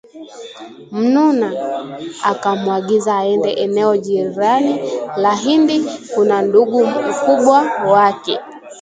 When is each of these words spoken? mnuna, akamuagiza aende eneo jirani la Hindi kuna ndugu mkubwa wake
mnuna, 0.97 1.47
akamuagiza 2.31 3.11
aende 3.19 3.51
eneo 3.63 3.97
jirani 3.97 4.75
la 5.17 5.33
Hindi 5.35 5.85
kuna 6.13 6.41
ndugu 6.41 6.85
mkubwa 6.85 7.57
wake 7.91 8.39